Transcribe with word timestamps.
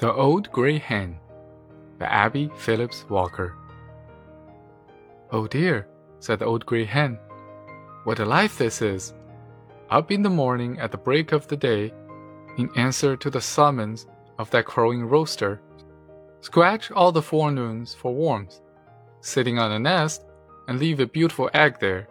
The 0.00 0.14
Old 0.14 0.50
Grey 0.50 0.78
Hen 0.78 1.18
by 1.98 2.06
Abbie 2.06 2.50
Phillips 2.56 3.04
Walker. 3.10 3.54
Oh 5.30 5.46
dear, 5.46 5.88
said 6.20 6.38
the 6.38 6.46
old 6.46 6.64
grey 6.64 6.86
hen, 6.86 7.18
what 8.04 8.18
a 8.18 8.24
life 8.24 8.56
this 8.56 8.80
is! 8.80 9.12
Up 9.90 10.10
in 10.10 10.22
the 10.22 10.30
morning 10.30 10.78
at 10.78 10.90
the 10.90 10.96
break 10.96 11.32
of 11.32 11.48
the 11.48 11.56
day, 11.58 11.92
in 12.56 12.70
answer 12.76 13.14
to 13.14 13.28
the 13.28 13.42
summons 13.42 14.06
of 14.38 14.48
that 14.52 14.64
crowing 14.64 15.04
rooster, 15.04 15.60
scratch 16.40 16.90
all 16.90 17.12
the 17.12 17.20
forenoons 17.20 17.94
for 17.94 18.14
warmth, 18.14 18.58
sitting 19.20 19.58
on 19.58 19.70
a 19.70 19.78
nest 19.78 20.24
and 20.66 20.78
leave 20.78 21.00
a 21.00 21.06
beautiful 21.06 21.50
egg 21.52 21.78
there, 21.78 22.08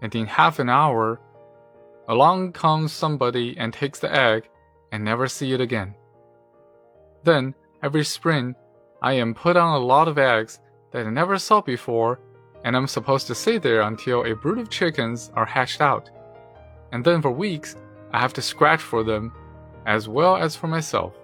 and 0.00 0.14
in 0.14 0.26
half 0.26 0.60
an 0.60 0.70
hour, 0.70 1.20
along 2.06 2.52
comes 2.52 2.92
somebody 2.92 3.58
and 3.58 3.72
takes 3.72 3.98
the 3.98 4.14
egg 4.14 4.48
and 4.92 5.04
never 5.04 5.26
see 5.26 5.52
it 5.52 5.60
again. 5.60 5.96
Then, 7.26 7.56
every 7.82 8.04
spring, 8.04 8.54
I 9.02 9.14
am 9.14 9.34
put 9.34 9.56
on 9.56 9.74
a 9.74 9.84
lot 9.84 10.06
of 10.06 10.16
eggs 10.16 10.60
that 10.92 11.04
I 11.04 11.10
never 11.10 11.38
saw 11.38 11.60
before, 11.60 12.20
and 12.62 12.76
I'm 12.76 12.86
supposed 12.86 13.26
to 13.26 13.34
sit 13.34 13.62
there 13.62 13.80
until 13.80 14.22
a 14.22 14.36
brood 14.36 14.58
of 14.58 14.70
chickens 14.70 15.32
are 15.34 15.44
hatched 15.44 15.80
out. 15.80 16.08
And 16.92 17.04
then 17.04 17.20
for 17.20 17.32
weeks, 17.32 17.74
I 18.12 18.20
have 18.20 18.32
to 18.34 18.42
scratch 18.42 18.80
for 18.80 19.02
them 19.02 19.32
as 19.86 20.08
well 20.08 20.36
as 20.36 20.54
for 20.54 20.68
myself. 20.68 21.14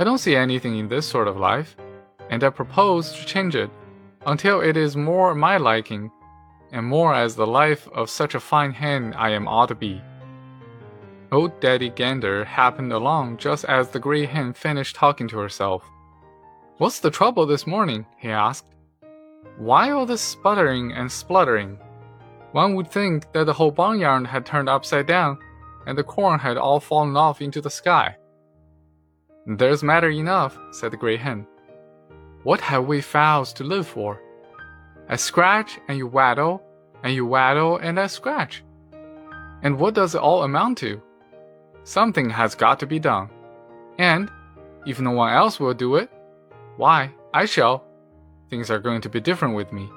I 0.00 0.02
don't 0.02 0.18
see 0.18 0.34
anything 0.34 0.76
in 0.76 0.88
this 0.88 1.06
sort 1.06 1.28
of 1.28 1.36
life, 1.36 1.76
and 2.28 2.42
I 2.42 2.50
propose 2.50 3.12
to 3.12 3.24
change 3.24 3.54
it 3.54 3.70
until 4.26 4.60
it 4.60 4.76
is 4.76 4.96
more 4.96 5.32
my 5.32 5.58
liking 5.58 6.10
and 6.72 6.84
more 6.84 7.14
as 7.14 7.36
the 7.36 7.46
life 7.46 7.86
of 7.94 8.10
such 8.10 8.34
a 8.34 8.40
fine 8.40 8.72
hen 8.72 9.14
I 9.14 9.30
am 9.30 9.46
ought 9.46 9.68
to 9.68 9.76
be. 9.76 10.02
Old 11.32 11.58
Daddy 11.60 11.88
Gander 11.88 12.44
happened 12.44 12.92
along 12.92 13.38
just 13.38 13.64
as 13.64 13.88
the 13.88 13.98
gray 13.98 14.26
hen 14.26 14.52
finished 14.52 14.94
talking 14.94 15.26
to 15.28 15.38
herself. 15.38 15.82
What's 16.76 17.00
the 17.00 17.10
trouble 17.10 17.46
this 17.46 17.66
morning? 17.66 18.04
he 18.18 18.28
asked. 18.28 18.66
Why 19.56 19.92
all 19.92 20.04
this 20.04 20.20
sputtering 20.20 20.92
and 20.92 21.10
spluttering? 21.10 21.78
One 22.52 22.74
would 22.74 22.90
think 22.90 23.32
that 23.32 23.46
the 23.46 23.54
whole 23.54 23.70
barnyard 23.70 24.26
had 24.26 24.44
turned 24.44 24.68
upside 24.68 25.06
down 25.06 25.38
and 25.86 25.96
the 25.96 26.04
corn 26.04 26.38
had 26.38 26.58
all 26.58 26.80
fallen 26.80 27.16
off 27.16 27.40
into 27.40 27.62
the 27.62 27.70
sky. 27.70 28.16
There's 29.46 29.82
matter 29.82 30.10
enough, 30.10 30.58
said 30.70 30.90
the 30.90 30.98
gray 30.98 31.16
hen. 31.16 31.46
What 32.42 32.60
have 32.60 32.84
we 32.84 33.00
fowls 33.00 33.54
to 33.54 33.64
live 33.64 33.86
for? 33.86 34.20
I 35.08 35.16
scratch 35.16 35.78
and 35.88 35.96
you 35.96 36.06
waddle, 36.06 36.62
and 37.02 37.14
you 37.14 37.24
waddle 37.24 37.78
and 37.78 37.98
I 37.98 38.06
scratch. 38.06 38.62
And 39.62 39.78
what 39.78 39.94
does 39.94 40.14
it 40.14 40.20
all 40.20 40.42
amount 40.42 40.76
to? 40.78 41.00
Something 41.84 42.30
has 42.30 42.54
got 42.54 42.78
to 42.80 42.86
be 42.86 42.98
done. 42.98 43.28
And, 43.98 44.30
if 44.86 45.00
no 45.00 45.10
one 45.10 45.32
else 45.32 45.58
will 45.58 45.74
do 45.74 45.96
it, 45.96 46.10
why, 46.76 47.12
I 47.34 47.44
shall. 47.44 47.84
Things 48.50 48.70
are 48.70 48.78
going 48.78 49.00
to 49.00 49.08
be 49.08 49.20
different 49.20 49.54
with 49.54 49.72
me. 49.72 49.90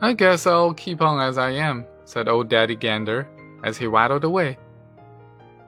I 0.00 0.12
guess 0.12 0.46
I'll 0.46 0.74
keep 0.74 1.02
on 1.02 1.20
as 1.20 1.38
I 1.38 1.50
am, 1.50 1.86
said 2.04 2.28
old 2.28 2.48
Daddy 2.48 2.76
Gander 2.76 3.28
as 3.64 3.76
he 3.76 3.86
waddled 3.86 4.24
away. 4.24 4.58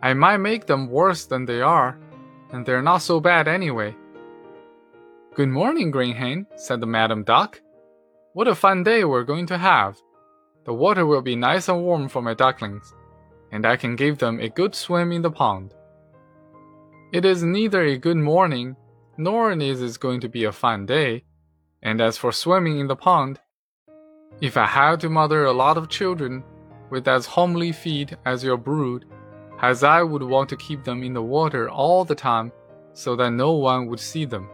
I 0.02 0.14
might 0.14 0.38
make 0.38 0.66
them 0.66 0.88
worse 0.88 1.26
than 1.26 1.44
they 1.44 1.60
are, 1.60 1.98
and 2.52 2.64
they're 2.64 2.82
not 2.82 3.02
so 3.02 3.20
bad 3.20 3.48
anyway. 3.48 3.94
Good 5.34 5.48
morning, 5.48 5.90
Green 5.90 6.14
Hen, 6.14 6.46
said 6.56 6.80
the 6.80 6.86
Madam 6.86 7.24
Duck. 7.24 7.60
What 8.34 8.48
a 8.48 8.54
fine 8.54 8.82
day 8.82 9.04
we're 9.04 9.24
going 9.24 9.46
to 9.46 9.58
have. 9.58 9.98
The 10.64 10.72
water 10.72 11.06
will 11.06 11.22
be 11.22 11.36
nice 11.36 11.68
and 11.68 11.82
warm 11.82 12.08
for 12.08 12.22
my 12.22 12.34
ducklings 12.34 12.94
and 13.52 13.66
I 13.66 13.76
can 13.76 13.94
give 13.94 14.18
them 14.18 14.40
a 14.40 14.48
good 14.48 14.74
swim 14.74 15.12
in 15.12 15.22
the 15.22 15.30
pond. 15.30 15.74
It 17.12 17.24
is 17.24 17.42
neither 17.42 17.82
a 17.82 17.98
good 17.98 18.16
morning, 18.16 18.76
nor 19.18 19.52
is 19.52 19.82
it 19.82 20.00
going 20.00 20.20
to 20.22 20.28
be 20.28 20.44
a 20.44 20.52
fine 20.52 20.86
day, 20.86 21.24
and 21.82 22.00
as 22.00 22.16
for 22.16 22.32
swimming 22.32 22.80
in 22.80 22.86
the 22.86 22.96
pond, 22.96 23.38
if 24.40 24.56
I 24.56 24.66
had 24.66 25.00
to 25.00 25.10
mother 25.10 25.44
a 25.44 25.52
lot 25.52 25.76
of 25.76 25.90
children 25.90 26.42
with 26.90 27.06
as 27.06 27.26
homely 27.26 27.70
feet 27.70 28.16
as 28.24 28.42
your 28.42 28.56
brood, 28.56 29.04
as 29.60 29.84
I 29.84 30.02
would 30.02 30.22
want 30.22 30.48
to 30.48 30.56
keep 30.56 30.82
them 30.84 31.02
in 31.02 31.12
the 31.12 31.22
water 31.22 31.68
all 31.68 32.04
the 32.04 32.14
time 32.14 32.50
so 32.94 33.14
that 33.16 33.30
no 33.30 33.52
one 33.52 33.86
would 33.86 34.00
see 34.00 34.24
them. 34.24 34.48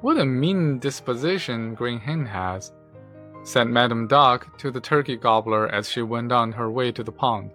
What 0.00 0.18
a 0.18 0.24
mean 0.24 0.78
disposition 0.78 1.74
Green 1.74 1.98
Hen 1.98 2.26
has, 2.26 2.72
said 3.44 3.68
Madam 3.68 4.08
Duck 4.08 4.58
to 4.58 4.70
the 4.70 4.80
turkey 4.80 5.16
gobbler 5.16 5.68
as 5.68 5.88
she 5.88 6.02
went 6.02 6.32
on 6.32 6.52
her 6.52 6.70
way 6.70 6.90
to 6.92 7.04
the 7.04 7.12
pond. 7.12 7.52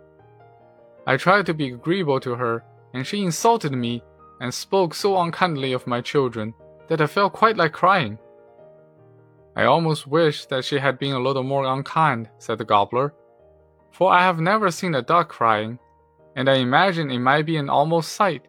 I 1.08 1.18
tried 1.18 1.46
to 1.48 1.54
be 1.54 1.72
agreeable 1.72 2.20
to 2.20 2.36
her, 2.36 2.64
and 2.94 3.06
she 3.06 3.24
insulted 3.24 3.72
me 3.72 4.04
and 4.40 4.54
spoke 4.54 4.94
so 4.94 5.20
unkindly 5.20 5.74
of 5.74 5.88
my 5.88 6.02
children 6.02 6.54
that 6.88 7.02
I 7.02 7.08
felt 7.08 7.34
quite 7.34 7.58
like 7.58 7.74
crying. 7.74 8.18
I 9.56 9.66
almost 9.66 10.08
wish 10.08 10.46
that 10.46 10.64
she 10.64 10.80
had 10.80 11.00
been 11.00 11.14
a 11.14 11.20
little 11.20 11.44
more 11.44 11.66
unkind, 11.66 12.30
said 12.38 12.58
the 12.58 12.66
gobbler, 12.66 13.14
for 13.92 14.12
I 14.12 14.24
have 14.24 14.40
never 14.40 14.72
seen 14.72 14.96
a 14.96 15.02
duck 15.02 15.30
crying, 15.30 15.80
and 16.36 16.50
I 16.50 16.56
imagine 16.56 17.12
it 17.12 17.20
might 17.20 17.46
be 17.46 17.58
an 17.58 17.70
almost 17.70 18.14
sight. 18.14 18.48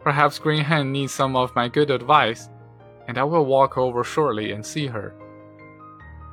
Perhaps 0.00 0.38
Green 0.38 0.64
Hen 0.64 0.92
needs 0.92 1.12
some 1.12 1.36
of 1.36 1.54
my 1.54 1.68
good 1.68 1.90
advice, 1.90 2.50
and 3.08 3.16
I 3.16 3.24
will 3.24 3.46
walk 3.46 3.78
over 3.78 4.04
shortly 4.04 4.52
and 4.52 4.64
see 4.64 4.86
her. 4.88 5.14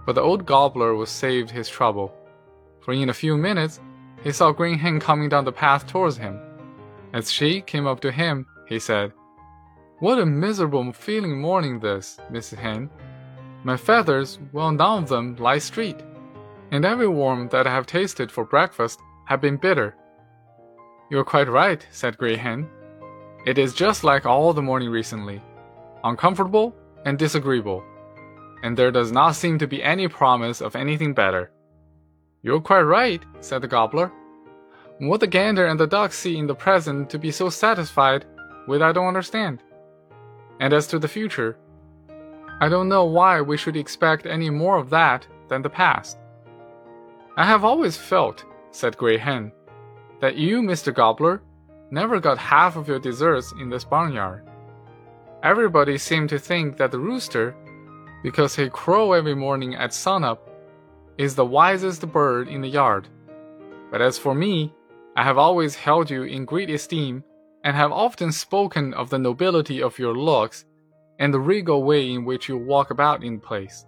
But 0.06 0.16
the 0.16 0.22
old 0.22 0.45
gobbler 0.45 0.95
was 0.95 1.09
saved 1.09 1.51
his 1.51 1.69
trouble, 1.69 2.13
for 2.81 2.94
in 2.94 3.09
a 3.09 3.13
few 3.13 3.38
minutes 3.38 3.79
he 4.24 4.31
saw 4.31 4.52
Green 4.52 4.78
Hen 4.78 5.00
coming 5.00 5.30
down 5.30 5.46
the 5.46 5.52
path 5.52 5.88
towards 5.88 6.18
him. 6.18 6.40
As 7.13 7.31
she 7.31 7.62
came 7.62 7.88
up 7.88 8.00
to 8.02 8.12
him, 8.12 8.46
he 8.68 8.80
said, 8.80 9.13
What 10.00 10.19
a 10.19 10.25
miserable 10.25 10.91
feeling 10.94 11.40
morning 11.40 11.80
this, 11.80 12.19
Mrs. 12.31 12.57
Hen. 12.57 12.90
My 13.63 13.78
feathers, 13.78 14.40
well, 14.53 14.72
none 14.72 15.03
of 15.03 15.09
them 15.09 15.35
lie 15.38 15.57
straight, 15.57 16.02
and 16.72 16.85
every 16.85 17.07
worm 17.07 17.50
that 17.50 17.68
I 17.68 17.72
have 17.72 17.85
tasted 17.85 18.31
for 18.31 18.46
breakfast 18.46 19.00
have 19.25 19.41
been 19.41 19.57
bitter. 19.57 19.96
You're 21.09 21.25
quite 21.25 21.50
right, 21.50 21.86
said 21.91 22.18
Grey 22.18 22.36
Hen. 22.36 22.69
It 23.46 23.57
is 23.57 23.74
just 23.74 24.03
like 24.03 24.25
all 24.25 24.53
the 24.53 24.62
morning 24.62 24.90
recently, 24.90 25.41
uncomfortable 26.03 26.75
and 27.06 27.18
disagreeable, 27.18 27.84
and 28.63 28.78
there 28.78 28.91
does 28.91 29.12
not 29.12 29.31
seem 29.31 29.57
to 29.59 29.68
be 29.68 29.81
any 29.81 30.07
promise 30.07 30.62
of 30.62 30.75
anything 30.75 31.13
better. 31.13 31.51
You're 32.41 32.61
quite 32.61 32.81
right, 32.81 33.22
said 33.41 33.61
the 33.61 33.67
gobbler. 33.67 34.11
What 35.00 35.19
the 35.19 35.27
gander 35.27 35.66
and 35.67 35.79
the 35.79 35.88
duck 35.88 36.13
see 36.13 36.38
in 36.38 36.47
the 36.47 36.55
present 36.55 37.09
to 37.09 37.19
be 37.19 37.31
so 37.31 37.50
satisfied 37.50 38.25
with, 38.67 38.81
I 38.81 38.91
don't 38.91 39.07
understand. 39.07 39.61
And 40.59 40.73
as 40.73 40.88
to 40.88 41.00
the 41.00 41.07
future, 41.07 41.57
I 42.61 42.69
don't 42.69 42.89
know 42.89 43.05
why 43.05 43.41
we 43.41 43.57
should 43.57 43.77
expect 43.77 44.25
any 44.25 44.50
more 44.50 44.77
of 44.77 44.89
that 44.89 45.27
than 45.47 45.61
the 45.61 45.69
past. 45.69 46.17
I 47.38 47.45
have 47.45 47.63
always 47.63 47.97
felt, 47.97 48.45
said 48.71 48.97
Grey 48.97 49.17
Hen, 49.17 49.51
that 50.19 50.35
you, 50.35 50.61
Mr. 50.61 50.94
Gobbler, 50.94 51.41
never 51.91 52.19
got 52.19 52.38
half 52.38 52.75
of 52.75 52.88
your 52.88 53.00
deserts 53.00 53.53
in 53.59 53.69
this 53.69 53.85
barnyard. 53.85 54.45
Everybody 55.44 55.97
seemed 55.97 56.29
to 56.29 56.39
think 56.39 56.77
that 56.77 56.91
the 56.91 57.00
rooster, 57.00 57.56
because 58.23 58.56
he 58.56 58.69
crow 58.69 59.13
every 59.13 59.35
morning 59.35 59.75
at 59.75 59.94
sunup, 59.94 60.49
is 61.19 61.35
the 61.35 61.46
wisest 61.46 62.09
bird 62.13 62.47
in 62.47 62.62
the 62.62 62.68
yard. 62.69 63.06
But 63.91 64.02
as 64.02 64.18
for 64.18 64.34
me, 64.34 64.74
I 65.18 65.24
have 65.24 65.38
always 65.38 65.75
held 65.75 66.09
you 66.09 66.24
in 66.24 66.46
great 66.46 66.69
esteem, 66.69 67.25
and 67.66 67.75
have 67.75 67.91
often 67.91 68.31
spoken 68.31 68.94
of 68.94 69.09
the 69.09 69.19
nobility 69.19 69.84
of 69.84 70.00
your 70.00 70.16
looks 70.16 70.63
and 71.19 71.34
the 71.34 71.40
regal 71.40 71.84
way 71.84 72.09
in 72.09 72.24
which 72.24 72.47
you 72.47 72.57
walk 72.57 72.90
about 72.90 73.22
in 73.22 73.38
place. 73.38 73.85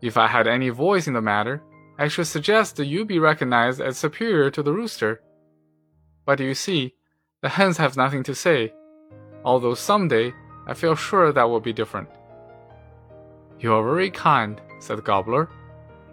If 0.00 0.16
I 0.16 0.26
had 0.26 0.48
any 0.48 0.70
voice 0.70 1.06
in 1.06 1.14
the 1.14 1.22
matter, 1.22 1.62
I 2.00 2.08
should 2.08 2.26
suggest 2.26 2.74
that 2.76 2.86
you 2.86 3.04
be 3.04 3.20
recognized 3.20 3.80
as 3.80 3.96
superior 3.96 4.50
to 4.50 4.62
the 4.64 4.72
rooster. 4.72 5.22
But 6.26 6.40
you 6.40 6.54
see, 6.54 6.94
the 7.42 7.48
hens 7.48 7.76
have 7.76 7.96
nothing 7.96 8.24
to 8.24 8.34
say, 8.34 8.74
although 9.44 9.74
someday 9.74 10.32
I 10.66 10.74
feel 10.74 10.96
sure 10.96 11.30
that 11.30 11.48
will 11.48 11.60
be 11.60 11.72
different. 11.72 12.08
You 13.60 13.74
are 13.74 13.84
very 13.84 14.10
kind, 14.10 14.60
said 14.80 14.98
the 14.98 15.02
gobbler 15.02 15.48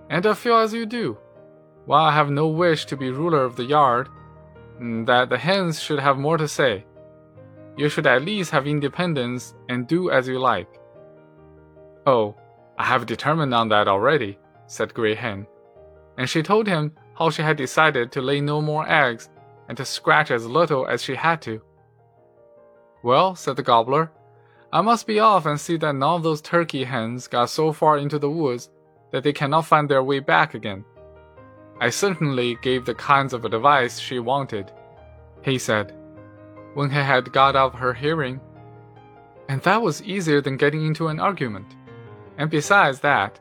and 0.10 0.26
I 0.26 0.34
feel 0.34 0.58
as 0.58 0.74
you 0.74 0.86
do. 0.86 1.18
While 1.86 2.06
I 2.06 2.12
have 2.12 2.30
no 2.30 2.48
wish 2.48 2.86
to 2.86 2.98
be 2.98 3.12
ruler 3.12 3.44
of 3.44 3.56
the 3.56 3.66
yard, 3.66 4.10
mm, 4.80 5.06
that 5.06 5.30
the 5.30 5.38
hens 5.38 5.82
should 5.82 6.00
have 6.00 6.18
more 6.18 6.38
to 6.38 6.48
say. 6.48 6.86
You 7.78 7.90
should 7.90 8.08
at 8.08 8.24
least 8.24 8.52
have 8.52 8.68
independence 8.68 9.56
and 9.70 9.88
do 9.88 10.12
as 10.12 10.28
you 10.28 10.40
like. 10.40 10.80
Oh, 12.06 12.36
I 12.78 12.86
have 12.86 13.06
determined 13.06 13.54
on 13.54 13.70
that 13.70 13.88
already, 13.88 14.38
said 14.68 14.94
Grey 14.94 15.16
Hen, 15.16 15.48
and 16.18 16.30
she 16.30 16.44
told 16.44 16.68
him 16.68 16.94
how 17.18 17.30
she 17.30 17.42
had 17.42 17.58
decided 17.58 18.12
to 18.12 18.22
lay 18.22 18.42
no 18.42 18.62
more 18.62 18.90
eggs 18.90 19.30
and 19.68 19.78
to 19.78 19.86
scratch 19.86 20.32
as 20.32 20.46
little 20.46 20.88
as 20.88 21.04
she 21.04 21.16
had 21.16 21.42
to. 21.44 21.62
Well, 23.04 23.36
said 23.36 23.56
the 23.56 23.64
gobbler, 23.64 24.12
I 24.72 24.82
must 24.82 25.08
be 25.08 25.20
off 25.20 25.46
and 25.46 25.60
see 25.60 25.78
that 25.78 25.96
none 25.96 26.16
of 26.16 26.24
those 26.24 26.42
turkey 26.42 26.84
hens 26.84 27.28
got 27.28 27.50
so 27.50 27.72
far 27.72 27.98
into 27.98 28.20
the 28.20 28.30
woods 28.30 28.70
that 29.12 29.24
they 29.24 29.34
cannot 29.34 29.66
find 29.66 29.90
their 29.90 30.04
way 30.04 30.20
back 30.20 30.54
again. 30.54 30.86
I 31.82 31.90
certainly 31.90 32.58
gave 32.62 32.86
the 32.86 32.96
kinds 32.96 33.34
of 33.34 33.46
advice 33.46 34.00
she 34.00 34.20
wanted. 34.20 34.72
He 35.42 35.58
said, 35.58 35.94
when 36.74 36.90
he 36.90 36.98
had 36.98 37.32
got 37.32 37.56
out 37.56 37.74
of 37.74 37.80
her 37.80 37.94
hearing. 37.94 38.40
And 39.48 39.62
that 39.64 39.82
was 39.82 40.04
easier 40.04 40.42
than 40.42 40.58
getting 40.58 40.86
into 40.86 41.08
an 41.08 41.20
argument. 41.20 41.76
And 42.38 42.50
besides 42.50 43.00
that, 43.00 43.40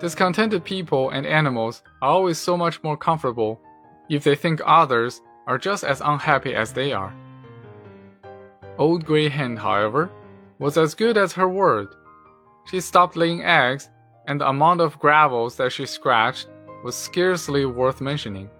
discontented 0.00 0.64
people 0.64 1.10
and 1.10 1.26
animals 1.26 1.82
are 2.02 2.10
always 2.10 2.38
so 2.38 2.56
much 2.56 2.82
more 2.82 2.96
comfortable 2.96 3.60
if 4.08 4.24
they 4.24 4.34
think 4.34 4.60
others 4.64 5.20
are 5.46 5.58
just 5.58 5.84
as 5.84 6.00
unhappy 6.00 6.54
as 6.54 6.72
they 6.72 6.92
are. 6.92 7.14
Old 8.78 9.04
Grey 9.04 9.28
Hen, 9.28 9.56
however, 9.56 10.10
was 10.58 10.76
as 10.76 10.94
good 10.94 11.16
as 11.16 11.32
her 11.34 11.48
word. 11.48 11.88
She 12.70 12.80
stopped 12.80 13.16
laying 13.16 13.42
eggs, 13.42 13.88
and 14.26 14.40
the 14.40 14.48
amount 14.48 14.80
of 14.80 14.98
gravels 14.98 15.56
that 15.56 15.72
she 15.72 15.86
scratched 15.86 16.48
was 16.84 16.94
scarcely 16.94 17.64
worth 17.64 18.00
mentioning. 18.00 18.50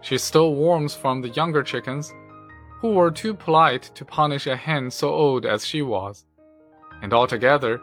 She 0.00 0.18
stole 0.18 0.54
worms 0.54 0.94
from 0.94 1.20
the 1.20 1.28
younger 1.30 1.62
chickens, 1.62 2.12
who 2.80 2.92
were 2.92 3.10
too 3.10 3.34
polite 3.34 3.90
to 3.94 4.04
punish 4.04 4.46
a 4.46 4.56
hen 4.56 4.90
so 4.90 5.10
old 5.10 5.46
as 5.46 5.64
she 5.64 5.82
was, 5.82 6.24
and 7.00 7.12
altogether, 7.14 7.80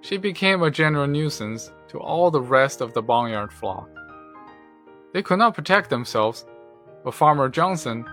she 0.00 0.16
became 0.16 0.62
a 0.62 0.70
general 0.70 1.06
nuisance 1.06 1.72
to 1.88 1.98
all 1.98 2.30
the 2.30 2.40
rest 2.40 2.80
of 2.80 2.94
the 2.94 3.02
barnyard 3.02 3.52
flock. 3.52 3.88
They 5.12 5.22
could 5.22 5.38
not 5.38 5.54
protect 5.54 5.90
themselves, 5.90 6.46
but 7.04 7.14
Farmer 7.14 7.48
Johnson, 7.48 8.04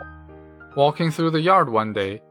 walking 0.76 1.12
through 1.12 1.32
the 1.32 1.42
yard 1.42 1.70
one 1.70 1.94
day, 1.94 2.22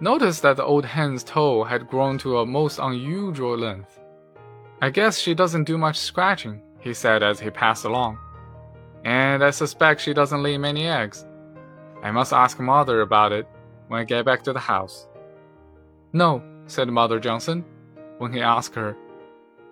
noticed 0.00 0.42
that 0.42 0.56
the 0.56 0.64
old 0.64 0.84
hen's 0.84 1.24
toe 1.24 1.64
had 1.64 1.88
grown 1.88 2.18
to 2.18 2.38
a 2.38 2.46
most 2.46 2.78
unusual 2.78 3.56
length. 3.56 3.97
I 4.80 4.90
guess 4.90 5.18
she 5.18 5.34
doesn't 5.34 5.64
do 5.64 5.76
much 5.76 5.98
scratching, 5.98 6.62
he 6.78 6.94
said 6.94 7.22
as 7.22 7.40
he 7.40 7.50
passed 7.50 7.84
along. 7.84 8.18
And 9.04 9.42
I 9.42 9.50
suspect 9.50 10.00
she 10.00 10.14
doesn't 10.14 10.42
lay 10.42 10.56
many 10.56 10.86
eggs. 10.86 11.26
I 12.02 12.12
must 12.12 12.32
ask 12.32 12.60
Mother 12.60 13.00
about 13.00 13.32
it 13.32 13.48
when 13.88 14.00
I 14.00 14.04
get 14.04 14.24
back 14.24 14.42
to 14.44 14.52
the 14.52 14.60
house. 14.60 15.08
No, 16.12 16.42
said 16.66 16.88
Mother 16.88 17.18
Johnson, 17.18 17.64
when 18.18 18.32
he 18.32 18.40
asked 18.40 18.76
her. 18.76 18.96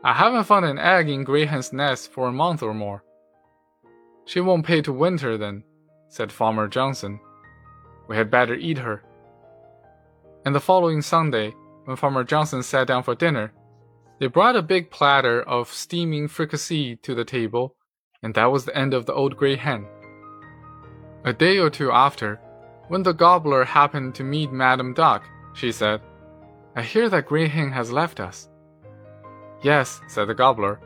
I 0.02 0.12
haven't 0.12 0.44
found 0.44 0.64
an 0.64 0.78
egg 0.78 1.08
in 1.08 1.24
Grey 1.24 1.46
Hen's 1.46 1.72
nest 1.72 2.12
for 2.12 2.26
a 2.26 2.32
month 2.32 2.62
or 2.62 2.74
more. 2.74 3.04
She 4.24 4.40
won't 4.40 4.66
pay 4.66 4.82
to 4.82 4.92
winter 4.92 5.38
then, 5.38 5.62
said 6.08 6.32
Farmer 6.32 6.66
Johnson. 6.66 7.20
We 8.08 8.16
had 8.16 8.30
better 8.30 8.54
eat 8.54 8.78
her. 8.78 9.04
And 10.44 10.54
the 10.54 10.60
following 10.60 11.00
Sunday, 11.00 11.54
when 11.84 11.96
Farmer 11.96 12.24
Johnson 12.24 12.62
sat 12.62 12.88
down 12.88 13.02
for 13.02 13.14
dinner, 13.14 13.52
they 14.18 14.26
brought 14.26 14.56
a 14.56 14.62
big 14.62 14.90
platter 14.90 15.42
of 15.42 15.72
steaming 15.72 16.28
fricassee 16.28 16.96
to 16.96 17.14
the 17.14 17.24
table, 17.24 17.76
and 18.22 18.34
that 18.34 18.46
was 18.46 18.64
the 18.64 18.76
end 18.76 18.94
of 18.94 19.06
the 19.06 19.14
old 19.14 19.36
grey 19.36 19.56
hen. 19.56 19.86
A 21.24 21.32
day 21.32 21.58
or 21.58 21.70
two 21.70 21.90
after, 21.90 22.40
when 22.88 23.02
the 23.02 23.12
gobbler 23.12 23.64
happened 23.64 24.14
to 24.14 24.24
meet 24.24 24.52
Madam 24.52 24.94
Duck, 24.94 25.24
she 25.54 25.72
said, 25.72 26.00
I 26.76 26.82
hear 26.82 27.08
that 27.08 27.26
Grey 27.26 27.48
Hen 27.48 27.72
has 27.72 27.90
left 27.90 28.20
us. 28.20 28.48
Yes, 29.62 30.00
said 30.06 30.26
the 30.28 30.34
gobbler, 30.34 30.78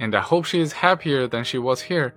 and 0.00 0.14
I 0.14 0.20
hope 0.20 0.44
she 0.44 0.60
is 0.60 0.72
happier 0.72 1.26
than 1.28 1.44
she 1.44 1.56
was 1.56 1.80
here. 1.80 2.14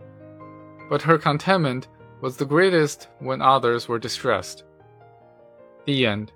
But 0.89 1.03
her 1.03 1.17
contentment 1.17 1.87
was 2.21 2.37
the 2.37 2.45
greatest 2.45 3.07
when 3.19 3.41
others 3.41 3.87
were 3.87 3.99
distressed. 3.99 4.63
The 5.85 6.05
end. 6.05 6.31